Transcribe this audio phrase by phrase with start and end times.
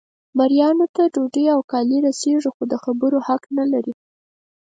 [0.37, 3.93] مریانو ته ډوډۍ او کالي رسیږي خو د خبرو حق نه لري.